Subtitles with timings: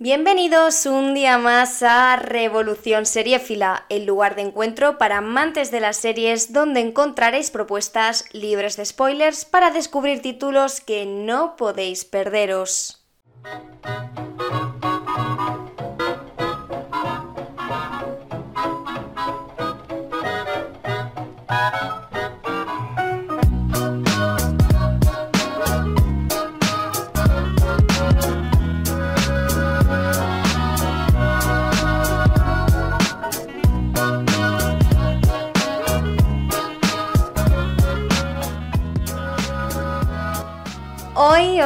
[0.00, 5.96] Bienvenidos un día más a Revolución Seriéfila, el lugar de encuentro para amantes de las
[5.96, 13.04] series donde encontraréis propuestas libres de spoilers para descubrir títulos que no podéis perderos.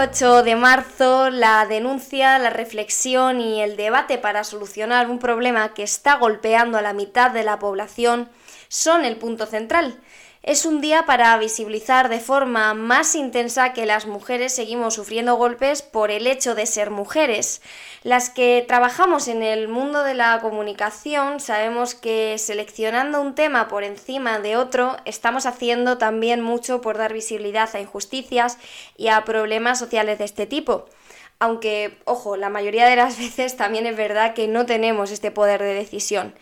[0.02, 5.84] 8 de marzo, la denuncia, la reflexión y el debate para solucionar un problema que
[5.84, 8.28] está golpeando a la mitad de la población
[8.66, 10.01] son el punto central.
[10.42, 15.83] Es un día para visibilizar de forma más intensa que las mujeres seguimos sufriendo golpes
[15.83, 17.62] por el hecho de ser mujeres.
[18.02, 23.84] Las que trabajamos en el mundo de la comunicación sabemos que seleccionando un tema por
[23.84, 28.59] encima de otro estamos haciendo también mucho por dar visibilidad a injusticias
[28.97, 30.86] y a problemas sociales de este tipo
[31.38, 35.61] aunque, ojo, la mayoría de las veces también es verdad que no tenemos este poder
[35.61, 36.34] de decisión.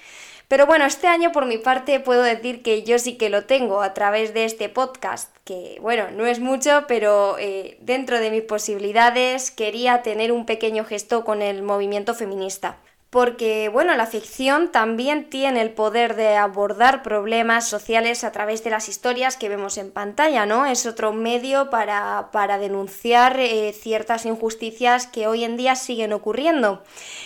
[0.50, 3.82] Pero bueno, este año por mi parte puedo decir que yo sí que lo tengo
[3.82, 8.42] a través de este podcast, que bueno, no es mucho, pero eh, dentro de mis
[8.42, 12.78] posibilidades quería tener un pequeño gesto con el movimiento feminista
[13.11, 18.70] porque bueno, la ficción también tiene el poder de abordar problemas sociales a través de
[18.70, 20.64] las historias que vemos en pantalla, ¿no?
[20.64, 22.28] Es otro medio para,
[22.61, 26.84] denunciar eh, ciertas injusticias que hoy en día siguen ocurriendo.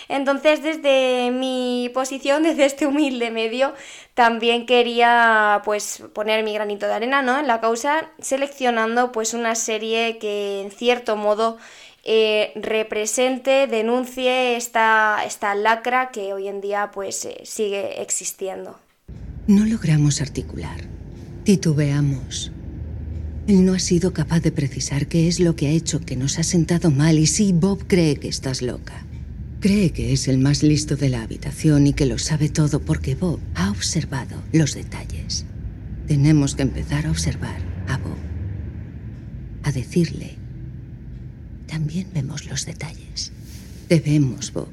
[0.08, 3.74] Entonces, desde mi posición, desde este humilde medio,
[4.14, 7.38] también quería pues poner mi granito de arena, ¿no?
[7.38, 11.58] En la causa, seleccionando pues una serie que en cierto modo
[12.04, 18.78] eh, represente, denuncie esta, esta lacra que hoy en día pues eh, sigue existiendo.
[19.46, 20.82] No logramos articular.
[21.44, 22.52] Titubeamos.
[23.46, 26.38] Él no ha sido capaz de precisar qué es lo que ha hecho que nos
[26.38, 29.04] ha sentado mal y sí, Bob cree que estás loca.
[29.60, 33.14] Cree que es el más listo de la habitación y que lo sabe todo porque
[33.14, 35.46] Bob ha observado los detalles.
[36.06, 37.56] Tenemos que empezar a observar
[37.88, 38.18] a Bob.
[39.62, 40.43] A decirle
[41.66, 43.32] también vemos los detalles.
[43.88, 44.68] Te vemos, Bob.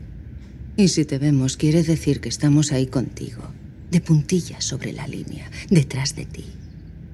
[0.78, 3.44] Y si te vemos, quiere decir que estamos ahí contigo,
[3.91, 6.46] de puntillas sobre la línea, detrás de ti.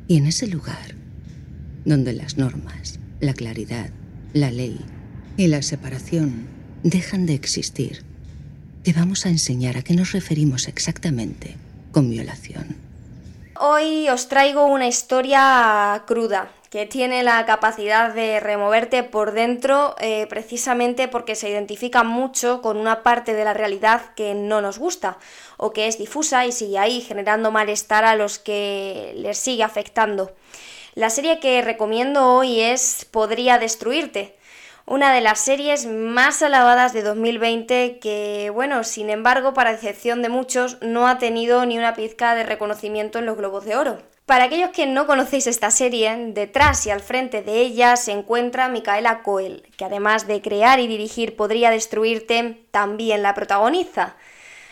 [0.08, 0.96] Y en ese lugar,
[1.86, 3.90] donde las normas, la claridad,
[4.34, 4.80] la ley
[5.38, 6.48] y la separación
[6.84, 8.04] dejan de existir,
[8.84, 11.56] te vamos a enseñar a qué nos referimos exactamente
[11.92, 12.76] con violación.
[13.60, 20.28] Hoy os traigo una historia cruda, que tiene la capacidad de removerte por dentro eh,
[20.30, 25.18] precisamente porque se identifica mucho con una parte de la realidad que no nos gusta
[25.58, 30.32] o que es difusa y sigue ahí generando malestar a los que les sigue afectando.
[30.96, 34.36] La serie que recomiendo hoy es Podría destruirte,
[34.88, 40.30] una de las series más alabadas de 2020 que, bueno, sin embargo, para decepción de
[40.30, 44.17] muchos, no ha tenido ni una pizca de reconocimiento en los Globos de Oro.
[44.28, 48.68] Para aquellos que no conocéis esta serie, detrás y al frente de ella se encuentra
[48.68, 54.18] Micaela Coel, que además de crear y dirigir Podría Destruirte, también la protagoniza.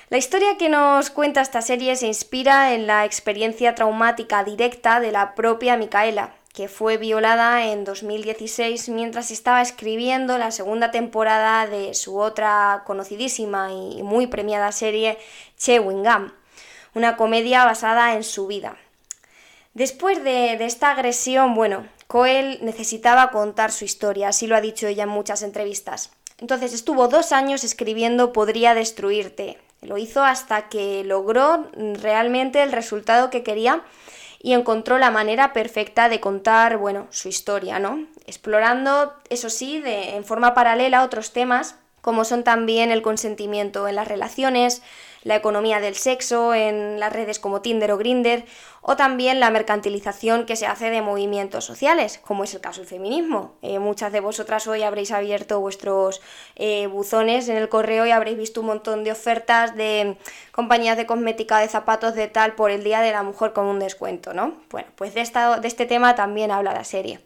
[0.10, 5.14] La historia que nos cuenta esta serie se inspira en la experiencia traumática directa de
[5.14, 11.94] la propia Micaela, que fue violada en 2016 mientras estaba escribiendo la segunda temporada de
[11.94, 15.18] su otra conocidísima y muy premiada serie
[15.58, 16.32] Chewing Gum,
[16.94, 18.76] una comedia basada en su vida.
[19.76, 25.04] Después de, esta agresión, bueno, Coel necesitaba contar su historia, así lo ha dicho ella
[25.04, 26.12] en muchas entrevistas.
[26.40, 29.60] Entonces estuvo dos años escribiendo Podría destruirte.
[29.82, 31.70] Lo hizo hasta que logró
[32.02, 33.82] realmente el resultado que quería
[34.42, 38.08] y encontró la manera perfecta de contar, bueno, su historia, ¿no?
[38.28, 43.96] Explorando, eso sí, de, en forma paralela otros temas, como son también el consentimiento en
[43.96, 44.82] las relaciones,
[45.26, 48.46] la economía del sexo en las redes como Tinder o Grinder,
[48.82, 52.88] o también la mercantilización que se hace de movimientos sociales, como es el caso del
[52.88, 53.56] feminismo.
[53.64, 56.22] Eh, muchas de vosotras hoy habréis abierto vuestros
[56.56, 60.16] eh, buzones en el correo y habréis visto un montón de ofertas de
[60.52, 63.80] compañías de cosmética, de zapatos, de tal, por el Día de la Mujer con un
[63.80, 64.54] descuento, ¿no?
[64.70, 67.20] Bueno, pues de, esta, de este tema también habla la serie.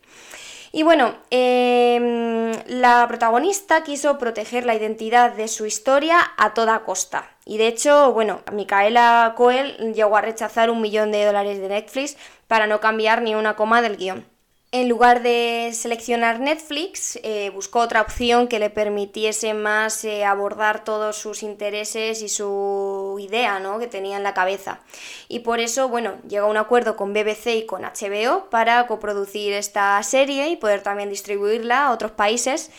[0.72, 7.30] Y bueno, em, la protagonista quiso proteger la identidad de su historia a toda costa.
[7.46, 12.18] Y de hecho, bueno, Micaela Coel llegó a rechazar un millón de dólares de Netflix
[12.48, 14.26] para no cambiar ni una coma del guion.
[14.72, 20.84] En lugar de seleccionar Netflix, eh, buscó otra opción que le permitiese más eh, abordar
[20.84, 23.80] todos sus intereses y su idea ¿no?
[23.80, 24.80] que tenía en la cabeza.
[25.28, 29.54] Y por eso, bueno, llegó a un acuerdo con BBC y con HBO para coproducir
[29.54, 32.70] esta serie y poder también distribuirla a otros países.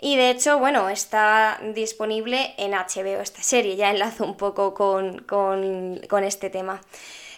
[0.00, 5.20] Y de hecho, bueno, está disponible en HBO esta serie, ya enlazo un poco con,
[5.20, 6.80] con este tema.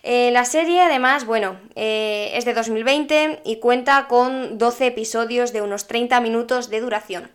[0.02, 5.62] Eh, la serie, además, bueno, eh, es de 2020 y cuenta con 12 episodios de
[5.62, 7.30] unos 30 minutos de duración.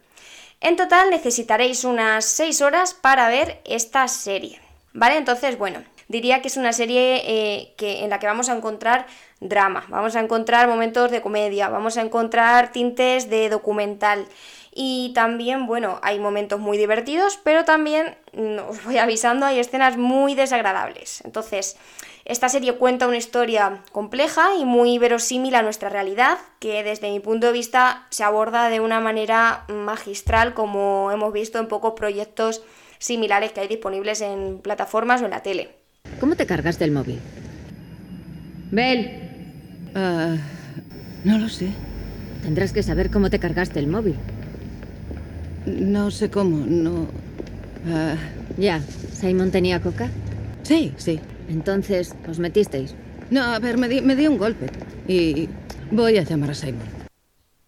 [0.61, 4.61] En total necesitaréis unas 6 horas para ver esta serie.
[4.93, 5.17] ¿Vale?
[5.17, 9.07] Entonces, bueno, diría que es una serie eh, que, en la que vamos a encontrar
[9.39, 14.25] drama, vamos a encontrar momentos de comedia, vamos a encontrar tintes de documental.
[14.75, 19.97] Y también, bueno, hay momentos muy divertidos, pero también, mm, os voy avisando, hay escenas
[19.97, 21.21] muy desagradables.
[21.25, 21.77] Entonces,
[22.25, 27.19] esta serie cuenta una historia compleja y muy verosímil a nuestra realidad, que desde mi
[27.19, 32.63] punto de vista se aborda de una manera magistral, como hemos visto en pocos proyectos
[32.97, 35.75] similares que hay disponibles en plataformas o en la tele.
[36.19, 37.19] ¿Cómo te cargas del móvil?
[38.71, 39.29] Bel.
[39.93, 40.35] Ah,
[41.25, 41.67] no lo sé.
[42.41, 44.15] Tendrás que saber cómo te cargaste el móvil.
[45.65, 47.07] No sé cómo, no...
[47.87, 48.15] Ah.
[48.57, 48.81] Ya,
[49.13, 50.09] ¿Simon tenía coca?
[50.63, 51.19] Sí, sí.
[51.49, 52.95] Entonces, ¿os metisteis?
[53.29, 54.67] No, a ver, me di, me di un golpe.
[55.07, 55.49] Y
[55.91, 57.03] voy a llamar a Simon.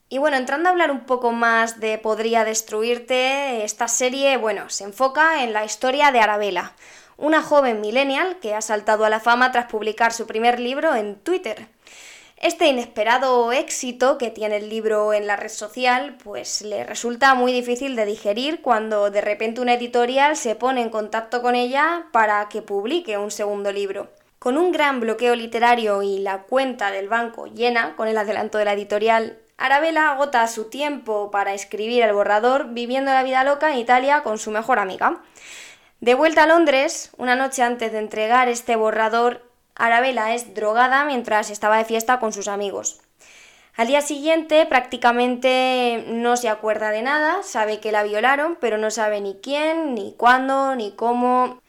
[0.07, 4.83] Y bueno, entrando a hablar un poco más de Podría Destruirte, esta serie, bueno, se
[4.83, 6.74] enfoca en la historia de Arabella,
[7.18, 11.15] una joven millennial que ha saltado a la fama tras publicar su primer libro en
[11.15, 11.68] Twitter.
[12.37, 17.53] Este inesperado éxito que tiene el libro en la red social, pues le resulta muy
[17.53, 22.47] difícil de digerir cuando de repente una editorial se pone en contacto con ella para
[22.49, 24.09] que publique un segundo libro.
[24.37, 28.65] Con un gran bloqueo literario y la cuenta del banco llena con el adelanto de
[28.65, 33.79] la editorial, Arabella agota su tiempo para escribir el borrador viviendo la vida loca en
[33.79, 35.21] Italia con su mejor amiga.
[36.01, 39.41] De vuelta a Londres, una noche antes de entregar este borrador,
[39.75, 43.00] Arabella es drogada mientras estaba de fiesta con sus amigos.
[43.75, 48.89] Al día siguiente prácticamente no se acuerda de nada, sabe que la violaron, pero no
[48.89, 51.60] sabe ni quién, ni cuándo, ni cómo.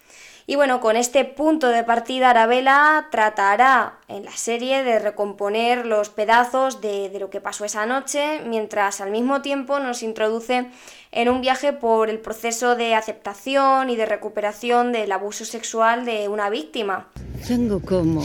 [0.49, 6.08] Y bueno, con este punto de partida Arabella tratará en la serie de recomponer los
[6.08, 10.70] pedazos de, de, lo que pasó esa noche, mientras al mismo tiempo nos introduce
[11.11, 16.29] en un viaje por el proceso de aceptación y de recuperación del abuso sexual de
[16.29, 17.08] una víctima.
[17.46, 18.22] Tengo como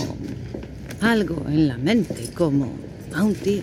[0.99, 2.71] algo en la mente, como
[3.15, 3.61] a un tío.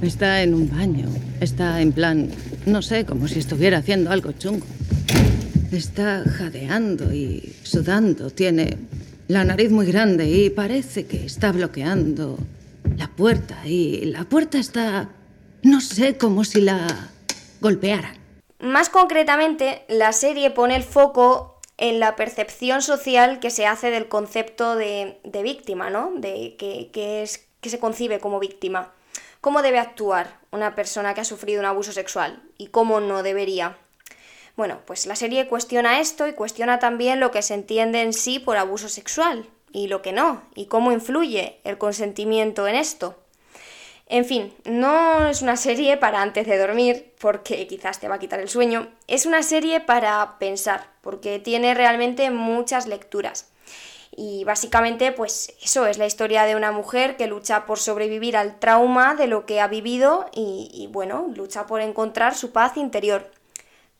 [0.00, 1.08] está en un baño,
[1.40, 2.30] está en plan,
[2.64, 4.64] no sé, como si estuviera haciendo algo chungo.
[5.72, 8.78] Está jadeando y sudando, tiene
[9.28, 12.38] la nariz muy grande y parece que está bloqueando
[12.96, 15.10] la puerta y la puerta está,
[15.62, 17.10] no sé, como si la
[17.60, 18.16] golpearan.
[18.60, 24.08] Más concretamente, la serie pone el foco en la percepción social que se hace del
[24.08, 26.12] concepto de, víctima, ¿no?
[26.16, 28.92] De que, es, que se concibe como víctima.
[29.40, 33.76] ¿Cómo debe actuar una persona que ha sufrido un abuso sexual y cómo no debería?
[34.56, 38.40] Bueno, pues la serie cuestiona esto y cuestiona también lo que se entiende en sí
[38.40, 43.16] por abuso sexual y lo que no, y cómo influye el consentimiento en esto.
[44.10, 48.18] En fin, no es una serie para antes de dormir, porque quizás te va a
[48.18, 53.50] quitar el sueño, es una serie para pensar, porque tiene realmente muchas lecturas.
[54.16, 58.58] Y básicamente, pues eso es la historia de una mujer que lucha por sobrevivir al
[58.58, 63.30] trauma de lo que ha vivido y, bueno, lucha por encontrar su paz interior.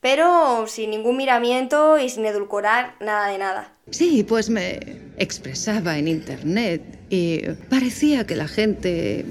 [0.00, 3.72] Pero sin ningún miramiento y sin edulcorar nada de nada.
[3.90, 4.80] Sí, pues me
[5.18, 9.24] expresaba en internet y parecía que la gente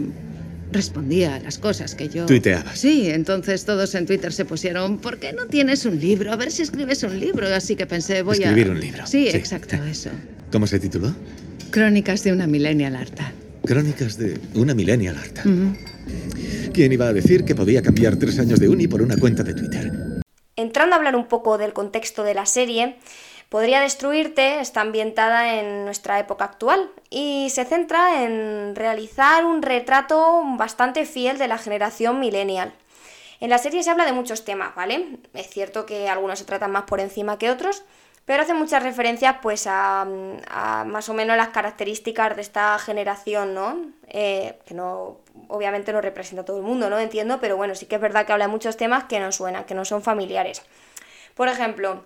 [0.78, 2.26] respondía a las cosas que yo...
[2.26, 2.76] Tuiteaba.
[2.76, 6.32] Sí, entonces todos en Twitter se pusieron, ¿por qué no tienes un libro?
[6.32, 7.48] A ver si escribes un libro.
[7.48, 8.50] Así que pensé, voy a...
[8.50, 9.06] Escribir un libro.
[9.06, 10.10] Sí, exacto, eso.
[10.52, 11.14] ¿Cómo se tituló?
[11.72, 13.34] Crónicas de una millennial harta.
[13.66, 15.44] Crónicas de una millennial harta.
[16.74, 19.54] ¿Quién iba a decir que podía cambiar tres años de uni por una cuenta de
[19.54, 19.92] Twitter?
[20.56, 22.96] Entrando a hablar un poco del contexto de la serie,
[23.50, 30.44] Podría destruirte está ambientada en nuestra época actual y se centra en realizar un retrato
[30.58, 32.74] bastante fiel de la generación millennial.
[33.40, 35.20] En la serie se habla de muchos temas, ¿vale?
[35.34, 37.84] Es cierto que algunos se tratan más por encima que otros,
[38.26, 40.06] pero hace muchas referencias pues a,
[40.86, 43.78] más o menos las características de esta generación, ¿no?
[44.08, 47.00] Eh, que no, obviamente no representa a todo el mundo, ¿no?
[47.00, 49.64] Entiendo, pero bueno, sí que es verdad que habla de muchos temas que no suenan,
[49.64, 50.64] que no son familiares.
[51.36, 52.04] Por ejemplo,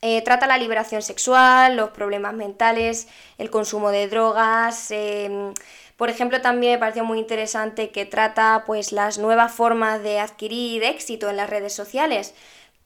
[0.00, 5.52] eh, trata la liberación sexual, los problemas mentales, el consumo de drogas, em,
[5.96, 10.84] Por ejemplo, también me pareció muy interesante que trata pues las nuevas formas de adquirir
[10.84, 12.34] éxito en las redes sociales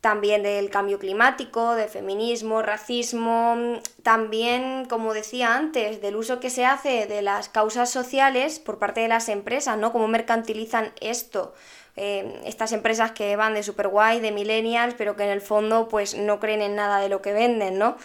[0.02, 6.64] también del cambio climático, de feminismo, racismo, también, como decía antes, del uso que se
[6.66, 9.92] hace de las causas sociales por parte de las empresas, ¿no?
[9.92, 11.54] Cómo mercantilizan esto.
[11.96, 15.88] Eh, estas empresas que van de super guay, de millennials, pero que en el fondo
[15.88, 17.96] pues no creen en nada de lo que venden, ¿no?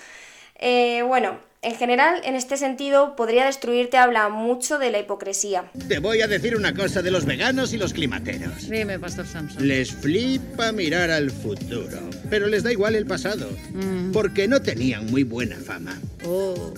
[0.55, 5.71] Eh, bueno, en general, en este sentido, podría destruirte habla mucho de la hipocresía.
[5.87, 8.69] Te voy a decir una cosa de los veganos y los climateros.
[8.69, 9.67] Dime, Pastor Samson.
[9.67, 11.99] Les flipa mirar al futuro,
[12.29, 14.11] pero les da igual el pasado, Mm.
[14.11, 15.99] porque no tenían muy buena fama.
[16.25, 16.73] Oh,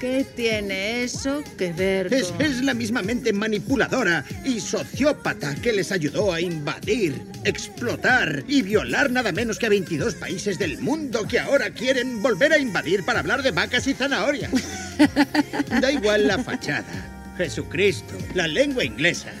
[0.00, 5.90] ¿qué tiene eso que ver Es, es la misma mente manipuladora y sociópata que les
[5.92, 11.38] ayudó a invadir, explotar y violar nada menos que a 22 países del mundo que
[11.38, 14.15] ahora quieren volver a invadir para hablar de vacas y zanahorias.
[15.80, 19.32] Da igual la fachada, Jesucristo, la lengua inglesa,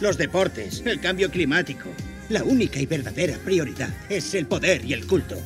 [0.00, 1.90] los deportes, el cambio climático.
[2.28, 5.36] La única y verdadera prioridad es el poder y el culto.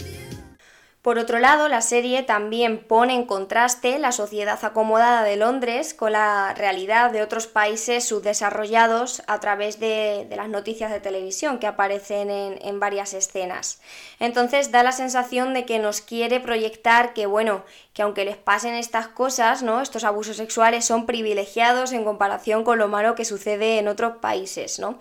[1.02, 6.12] Por otro lado, la serie también pone en contraste la sociedad acomodada de Londres con
[6.12, 11.66] la realidad de otros países subdesarrollados a través de, de las noticias de televisión que
[11.66, 13.80] aparecen en, en, varias escenas.
[14.18, 17.64] Entonces da la sensación de que nos quiere proyectar que, bueno,
[17.94, 19.80] que aunque les pasen estas cosas, ¿no?
[19.80, 24.78] Estos abusos sexuales son privilegiados en comparación con lo malo que sucede en otros países,
[24.78, 24.98] ¿no?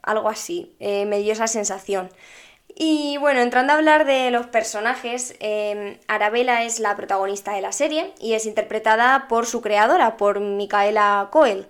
[0.00, 2.08] Algo así, eh, me dio esa sensación.
[2.76, 7.72] Y bueno, entrando a hablar de los personajes, eh, Arabella es la protagonista de la
[7.72, 11.68] serie y es interpretada por su creadora, por Micaela Coel.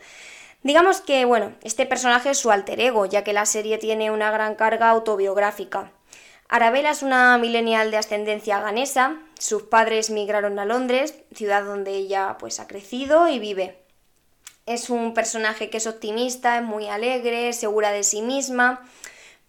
[0.63, 4.31] Digamos que, bueno, este personaje es su alter ego, ya que la serie tiene una
[4.31, 5.91] gran carga autobiográfica.
[6.49, 12.37] Arabella es una millennial de ascendencia ganesa, sus padres migraron a Londres, ciudad donde ella
[12.39, 13.79] pues ha crecido y vive.
[14.67, 18.83] Es un personaje que es optimista, es muy alegre, segura de sí misma,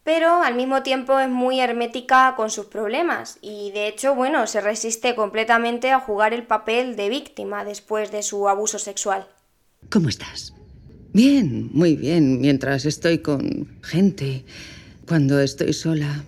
[0.03, 4.61] pero al mismo tiempo es muy hermética con sus problemas y de hecho, bueno, se
[4.61, 9.27] resiste completamente a jugar el papel de víctima después de su abuso sexual.
[9.89, 10.53] ¿Cómo estás?
[11.13, 14.45] Bien, muy bien, mientras estoy con gente.
[15.05, 16.23] Cuando estoy sola,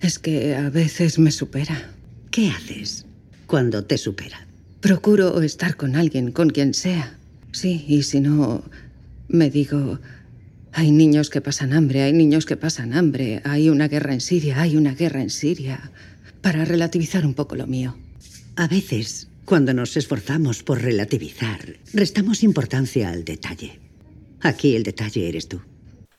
[0.00, 1.90] es que a veces me supera.
[2.30, 3.04] ¿Qué haces
[3.46, 4.46] cuando te supera?
[4.80, 7.18] Procuro estar con alguien, con quien sea.
[7.52, 8.64] Sí, y si no,
[9.28, 9.98] me digo,
[10.72, 14.60] hay niños que pasan hambre, hay niños que pasan hambre, hay una guerra en Siria,
[14.60, 15.90] hay una guerra en Siria,
[16.40, 17.96] para relativizar un poco lo mío.
[18.56, 21.60] A veces, cuando nos esforzamos por relativizar,
[21.92, 23.80] restamos importancia al detalle.
[24.40, 25.60] Aquí el detalle eres tú.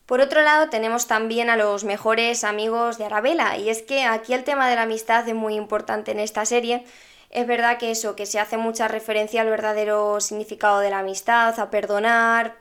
[0.05, 4.33] Por otro lado, tenemos también a los mejores amigos de Arabella, y es que aquí
[4.33, 6.83] el tema de la amistad es muy importante en esta serie.
[7.31, 11.59] Es verdad que eso, que se hace mucha referencia al verdadero significado de la amistad,
[11.59, 12.55] a perdonar,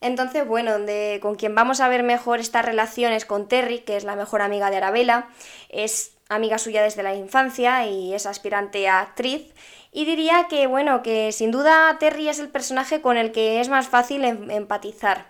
[0.00, 4.04] entonces, bueno, de, con quien vamos a ver mejor estas relaciones con Terry, que es
[4.04, 5.28] la mejor amiga de Arabella,
[5.68, 9.52] es amiga suya desde la infancia y es aspirante a actriz.
[9.92, 13.68] Y diría que, bueno, que sin duda Terry es el personaje con el que es
[13.68, 15.26] más fácil em empatizar.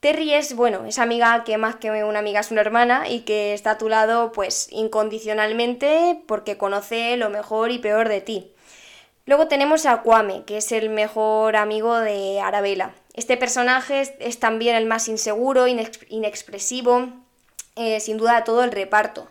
[0.00, 3.52] Terry es, bueno, es amiga que más que una amiga es una hermana y que
[3.52, 8.52] está a tu lado, pues, incondicionalmente porque conoce lo mejor y peor de ti.
[9.26, 12.92] Luego tenemos a Kwame, que es el mejor amigo de Arabella.
[13.18, 17.08] Este personaje es, también el más inseguro, inex inexpresivo,
[17.74, 19.26] eh, sin duda todo el reparto.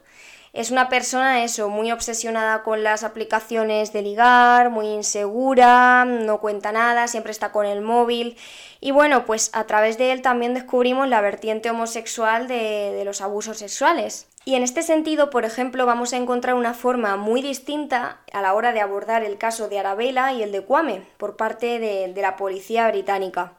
[0.52, 6.74] Es una persona, eso, muy obsesionada con las aplicaciones de ligar, muy insegura, no cuenta
[6.74, 8.36] nada, siempre está con el móvil.
[8.82, 13.58] Y bueno, pues a través de él también descubrimos la vertiente homosexual de, los abusos
[13.58, 14.28] sexuales.
[14.44, 18.54] Y en este sentido, por ejemplo, vamos a encontrar una forma muy distinta a la
[18.54, 22.36] hora de abordar el caso de Arabella y el de Kwame por parte de la
[22.36, 23.54] policía británica.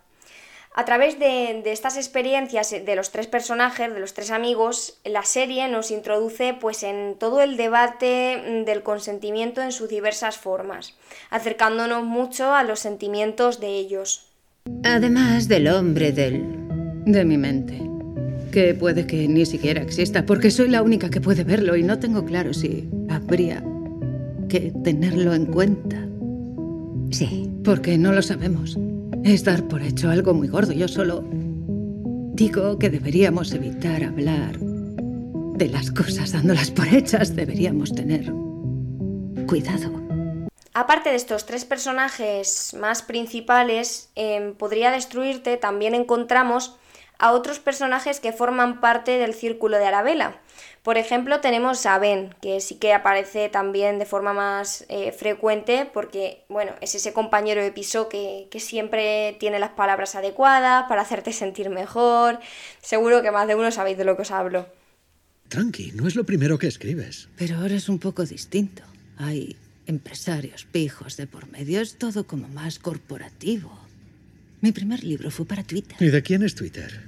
[0.79, 5.25] A través de, de, estas experiencias de los tres personajes, de los tres amigos, la
[5.25, 10.95] serie nos introduce pues en todo el debate del consentimiento en sus diversas formas,
[11.31, 14.29] acercándonos mucho a los sentimientos de ellos.
[14.85, 16.45] Además del hombre del...
[17.07, 17.83] de mi mente.
[18.53, 21.99] Que puede que ni siquiera exista, porque soy la única que puede verlo y no
[21.99, 23.65] tengo claro si habría
[24.49, 26.07] que tenerlo en cuenta.
[27.11, 27.51] Sí.
[27.65, 28.79] Porque no lo sabemos.
[29.25, 30.73] Es dar por hecho algo muy gordo.
[30.73, 31.25] Yo solo
[32.35, 37.35] digo que deberíamos evitar hablar de las cosas dándolas por hechas.
[37.35, 38.33] Deberíamos tener
[39.47, 39.99] cuidado.
[40.75, 46.77] Aparte de estos tres personajes más principales, eh, podría destruirte, también encontramos
[47.19, 50.41] a otros personajes que forman parte del círculo de Arabella.
[50.83, 55.89] Por ejemplo, tenemos a Ben, que sí que aparece también de forma más eh, frecuente
[55.93, 61.03] porque, bueno, es ese compañero de piso que, que, siempre tiene las palabras adecuadas para
[61.03, 62.39] hacerte sentir mejor.
[62.81, 64.67] Seguro que más de uno sabéis de lo que os hablo.
[65.49, 67.29] Tranqui, no es lo primero que escribes.
[67.37, 68.83] Pero ahora es un poco distinto.
[69.17, 69.57] Hay
[69.87, 73.73] empresarios pijos de por medio, es todo como más corporativo.
[74.61, 75.97] Mi primer libro fue para Twitter.
[76.01, 77.03] ¿Y de quién es Twitter?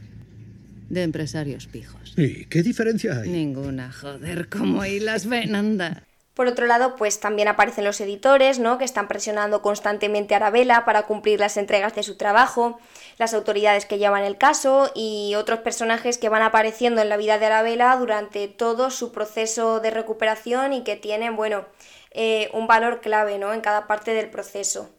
[0.90, 2.12] De empresarios pijos.
[2.18, 3.30] ¿Y qué diferencia hay?
[3.30, 6.02] Ninguna, joder, como las ven, anda.
[6.35, 8.78] Por otro lado, pues también aparecen los editores, ¿no?
[8.78, 12.78] Que están presionando constantemente a Arabella para cumplir las entregas de su trabajo,
[13.18, 17.38] las autoridades que llevan el caso y otros personajes que van apareciendo en la vida
[17.38, 21.66] de Arabella durante todo su proceso de recuperación y que tienen, bueno,
[22.12, 23.52] eh, un valor clave, ¿no?
[23.52, 24.90] En cada parte del proceso.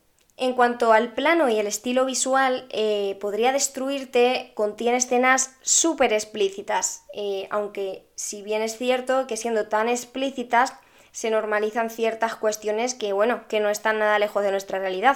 [0.41, 7.05] En cuanto al plano y el estilo visual, eh, podría destruirte contiene escenas súper explícitas,
[7.13, 10.73] eh, aunque si bien es cierto que siendo tan explícitas
[11.11, 15.15] se normalizan ciertas cuestiones que, bueno, que no están nada lejos de nuestra realidad.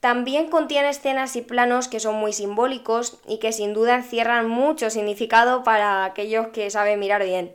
[0.00, 4.88] También contiene escenas y planos que son muy simbólicos y que sin duda encierran mucho
[4.88, 7.54] significado para aquellos que saben mirar bien.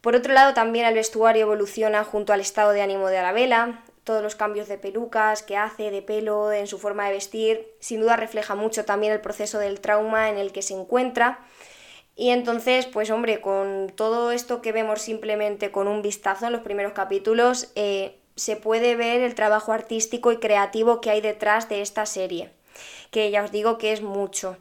[0.00, 4.22] Por otro lado, también el vestuario evoluciona junto al estado de ánimo de Arabella, todos
[4.22, 8.14] los cambios de pelucas que hace, de pelo, en su forma de vestir, sin duda
[8.14, 11.44] refleja mucho también el proceso del trauma en el que se encuentra.
[12.14, 16.62] Y entonces, pues hombre, con todo esto que vemos simplemente con un vistazo en los
[16.62, 21.82] primeros capítulos, eh, se puede ver el trabajo artístico y creativo que hay detrás de
[21.82, 22.52] esta serie,
[23.10, 24.56] que ya os digo que es mucho.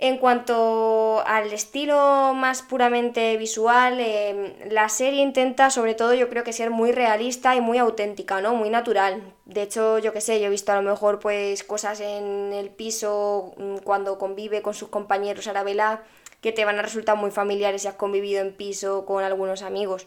[0.00, 6.44] En cuanto al estilo más puramente visual, em, la serie intenta sobre todo yo creo
[6.44, 8.54] que ser muy realista y muy auténtica, ¿no?
[8.54, 9.34] Muy natural.
[9.44, 12.70] De hecho, yo qué sé, yo he visto a lo mejor pues cosas en el
[12.70, 16.04] piso mm, cuando convive con sus compañeros Arabella
[16.40, 20.06] que te van a resultar muy familiares si has convivido en piso con algunos amigos.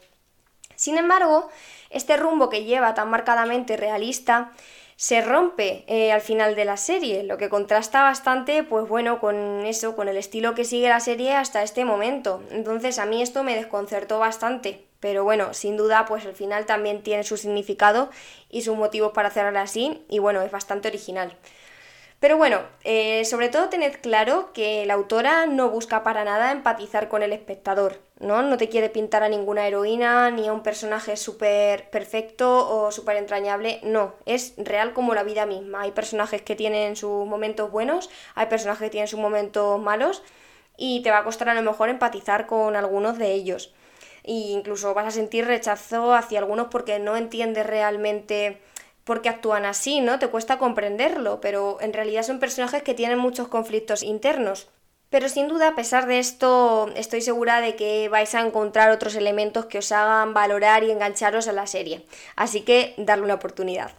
[0.78, 1.50] Sin embargo,
[1.90, 4.54] este rumbo que lleva tan marcadamente realista
[5.02, 9.66] se rompe eh, al final de la serie, lo que contrasta bastante, pues bueno, con
[9.66, 12.44] eso, con el estilo que sigue la serie hasta este momento.
[12.52, 14.86] Entonces a mí esto me desconcertó bastante.
[15.00, 18.12] Pero bueno, sin duda, pues el final también tiene su significado
[18.52, 21.36] y sus motivos para hacerla así, y bueno, es bastante original.
[22.22, 27.10] Pero bueno, eh, sobre todo tened claro que la autora no busca para nada empatizar
[27.10, 28.44] con el espectador, ¿no?
[28.44, 33.18] No te quiere pintar a ninguna heroína ni a un personaje súper perfecto o súper
[33.18, 35.82] entrañable, no, es real como la vida misma.
[35.82, 40.22] Hay personajes que tienen sus momentos buenos, hay personajes que tienen sus momentos malos
[40.78, 43.74] y te va a costar a lo mejor empatizar con algunos de ellos.
[44.24, 48.62] E incluso vas a sentir rechazo hacia algunos porque no entiendes realmente
[49.04, 50.20] porque actúan así, ¿no?
[50.20, 54.68] Te cuesta comprenderlo, pero en realidad son personajes que tienen muchos conflictos internos.
[55.10, 59.16] Pero sin duda, a pesar de esto, estoy segura de que vais a encontrar otros
[59.16, 62.06] elementos que os hagan valorar y engancharos a la serie.
[62.38, 63.92] Así que darle una oportunidad.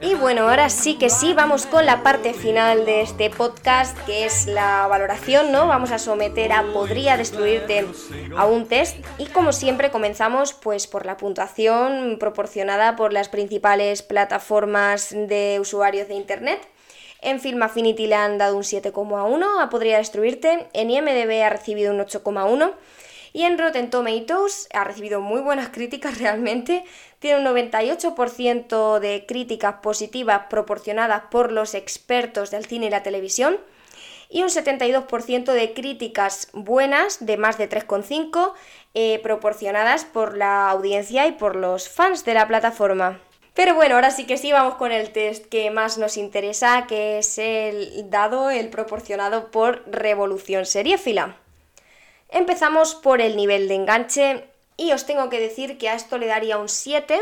[0.00, 4.24] Y bueno, ahora sí que sí, vamos con la parte final de este podcast, que
[4.24, 5.66] es la valoración, ¿no?
[5.66, 7.86] Vamos a someter a Podría Destruirte
[8.36, 8.96] a un test.
[9.18, 16.08] Y como siempre comenzamos pues por la puntuación proporcionada por las principales plataformas de usuarios
[16.08, 16.66] de Internet.
[17.20, 21.92] En Film Affinity le han dado un 7,1 a Podría Destruirte, en IMDB ha recibido
[21.92, 22.72] un 8,1
[23.34, 26.84] y en Rotten Tomatoes ha recibido muy buenas críticas realmente.
[27.18, 33.58] Tiene un 98% de críticas positivas proporcionadas por los expertos del cine y la televisión.
[34.30, 38.52] Y un 72% de críticas buenas, de más de 3,5,
[38.94, 43.20] eh, proporcionadas por la audiencia y por los fans de la plataforma.
[43.52, 47.18] Pero bueno, ahora sí que sí, vamos con el test que más nos interesa, que
[47.18, 51.36] es el dado, el proporcionado por Revolución Seriéfila.
[52.28, 54.44] Empezamos por el nivel de enganche
[54.76, 57.20] y os tengo que decir que a esto le daría un 7.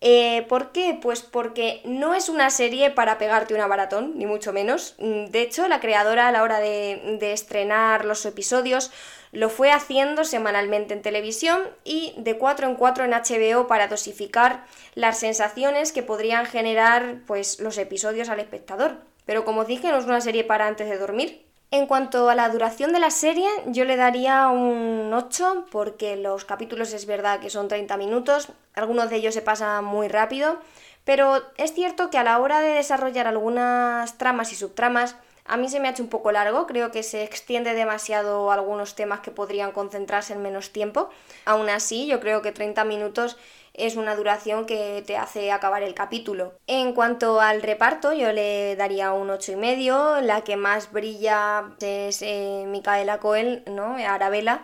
[0.00, 0.98] Eh, ¿Por qué?
[1.00, 4.96] Pues porque no es una serie para pegarte una maratón, ni mucho menos.
[4.98, 8.90] Mm, de hecho, la creadora a la hora de, de estrenar los episodios
[9.32, 14.66] lo fue haciendo semanalmente en televisión y de 4 en 4 en HBO para dosificar
[14.94, 18.98] las sensaciones que podrían generar pues, los episodios al espectador.
[19.24, 22.34] Pero como os dije, no es una serie para antes de dormir, en cuanto a
[22.34, 27.40] la duración de la serie, yo le daría un 8 porque los capítulos es verdad
[27.40, 30.58] que son 30 minutos, algunos de ellos se pasan muy rápido,
[31.04, 35.68] pero es cierto que a la hora de desarrollar algunas tramas y subtramas A mí
[35.68, 39.32] se me ha hecho un poco largo, creo que se extiende demasiado algunos temas que
[39.32, 41.10] podrían concentrarse en menos tiempo.
[41.44, 43.36] Aún así, yo creo que 30 minutos
[43.74, 46.54] es una duración que te hace acabar el capítulo.
[46.66, 50.20] En cuanto al reparto, yo le daría un ocho y medio.
[50.20, 53.96] La que más brilla es eh, Micaela Coel, ¿no?
[53.96, 54.62] Arabella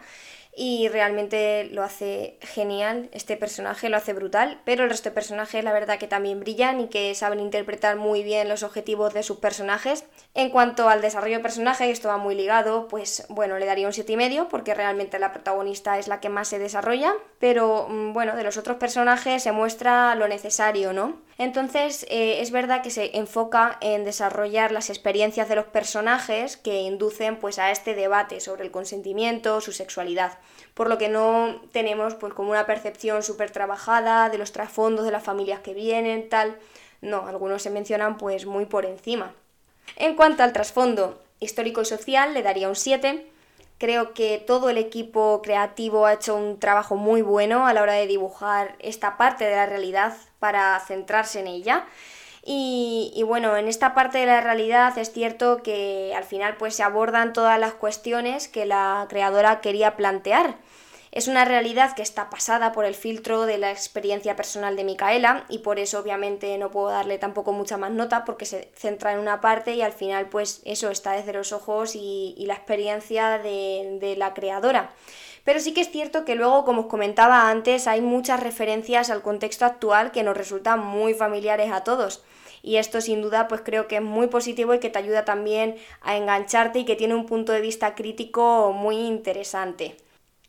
[0.59, 5.63] y realmente lo hace genial, este personaje lo hace brutal, pero el resto de personajes
[5.63, 9.39] la verdad que también brillan y que saben interpretar muy bien los objetivos de sus
[9.39, 10.05] personajes.
[10.35, 13.93] En cuanto al desarrollo de personaje, esto va muy ligado, pues bueno, le daría un
[13.93, 18.43] 7,5 porque realmente la protagonista es la que más se desarrolla, pero mm, bueno, de
[18.43, 21.28] los otros personajes se muestra lo necesario, ¿no?
[21.39, 26.83] Entonces eh, es verdad que se enfoca en desarrollar las experiencias de los personajes que
[26.83, 30.39] inducen pues a este debate sobre el consentimiento, su sexualidad
[30.79, 35.11] por lo que no tenemos pues como una percepción súper trabajada de los trasfondos de
[35.11, 36.57] las familias que vienen, tal.
[37.01, 39.35] No, algunos se mencionan pues muy por encima.
[39.97, 43.27] En cuanto al trasfondo histórico y social, le daría un 7.
[43.79, 47.93] Creo que todo el equipo creativo ha hecho un trabajo muy bueno a la hora
[47.93, 51.87] de dibujar esta parte de la realidad para centrarse en ella.
[52.51, 56.83] Y, bueno, en esta parte de la realidad es cierto que al final pues se
[56.83, 60.57] abordan todas las cuestiones que la creadora quería plantear.
[61.11, 65.45] Es una realidad que está pasada por el filtro de la experiencia personal de Micaela
[65.49, 69.19] y por eso obviamente no puedo darle tampoco mucha más nota porque se centra en
[69.19, 73.99] una parte y al final pues eso está desde los ojos y, la experiencia de,
[74.01, 74.91] de la creadora.
[75.45, 79.23] Pero sí que es cierto que luego, como os comentaba antes, hay muchas referencias al
[79.23, 82.23] contexto actual que nos resultan muy familiares a todos
[82.63, 85.77] y esto sin duda pues creo que es muy positivo y que te ayuda también
[86.03, 89.97] a engancharte y que tiene un punto de vista crítico muy interesante.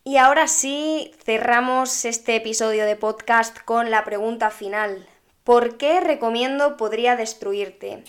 [0.06, 5.06] Y ahora sí, cerramos este episodio de podcast con la pregunta final.
[5.44, 8.06] ¿Por qué recomiendo Podría Destruirte?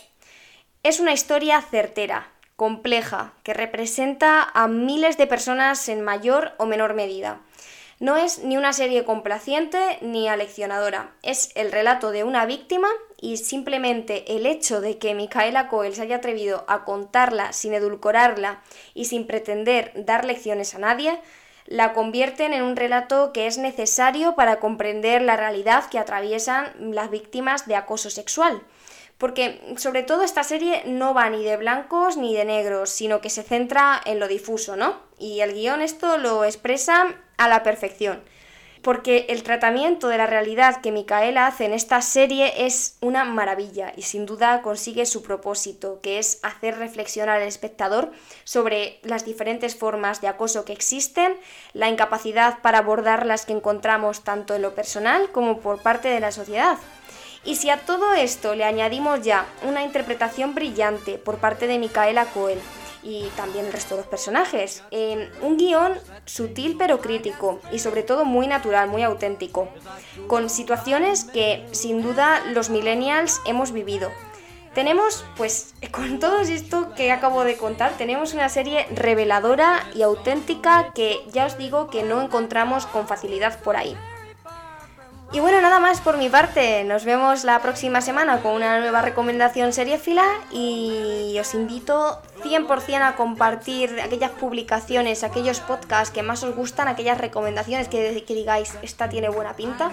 [0.85, 6.95] Es una historia certera, compleja, que representa a miles de personas en mayor o menor
[6.95, 7.41] medida.
[7.99, 12.89] No es ni una serie complaciente ni aleccionadora, es el relato de una víctima
[13.21, 18.63] y simplemente el hecho de que Micaela Coel se haya atrevido a contarla sin edulcorarla
[18.95, 21.21] y sin pretender dar lecciones a nadie,
[21.71, 27.11] la convierten en un relato que es necesario para comprender la realidad que atraviesan las
[27.11, 28.61] víctimas de acoso sexual.
[29.19, 33.31] Porque sobre todo esta serie no va ni de blancos ni de negros, sino que
[33.31, 34.97] se centra en lo difuso, ¿no?
[35.19, 38.21] Y el guion esto lo expresa a la perfección.
[38.83, 43.93] Porque el tratamiento de la realidad que Micaela hace en esta serie es una maravilla
[43.95, 48.11] y sin duda consigue su propósito, que es hacer reflexionar al espectador
[48.45, 51.35] sobre las diferentes formas de acoso que existen,
[51.75, 56.21] la incapacidad para abordar las que encontramos tanto en lo personal como por parte de
[56.21, 56.79] la sociedad.
[57.45, 62.27] Y si a todo esto le añadimos ya una interpretación brillante por parte de Micaela
[62.27, 62.59] Coel,
[63.03, 64.83] y también el resto de los personajes.
[65.43, 69.69] un guion sutil pero crítico y sobre todo muy natural, muy auténtico,
[70.27, 74.11] con situaciones que sin duda los millennials hemos vivido.
[74.75, 80.93] Tenemos, pues, con todo esto que acabo de contar, tenemos una serie reveladora y auténtica
[80.95, 83.97] que ya os digo que no encontramos con facilidad por ahí.
[85.33, 86.83] Y bueno, nada más por mi parte.
[86.83, 93.15] Nos vemos la próxima semana con una nueva recomendación seriéfila y os invito 100% a
[93.15, 99.09] compartir aquellas publicaciones, aquellos podcasts que más os gustan, aquellas recomendaciones que, que digáis, esta
[99.09, 99.93] tiene buena pinta.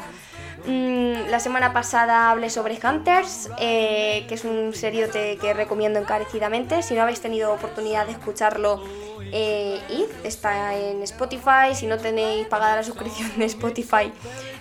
[0.68, 6.84] Mm, la semana pasada hablé sobre Hunters, eh, que es un seriote que recomiendo encarecidamente.
[6.84, 8.84] Si no habéis tenido oportunidad de escucharlo,
[9.32, 11.74] eh, id, está en Spotify.
[11.74, 14.12] Si no tenéis pagada la suscripción de Spotify,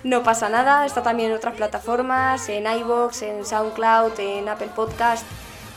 [0.05, 0.87] no pasa nada.
[0.87, 5.27] Está también en otras plataformas, en iBox, en SoundCloud, en Apple Podcast.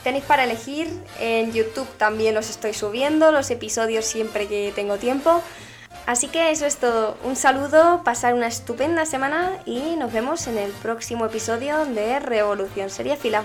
[0.04, 0.90] Tenéis para elegir.
[1.20, 5.42] En YouTube también los estoy subiendo, los episodios siempre que tengo tiempo.
[6.06, 7.18] Así que eso es todo.
[7.24, 12.90] Un saludo, pasar una estupenda semana y nos vemos en el próximo episodio de Revolución
[12.90, 13.44] Fila.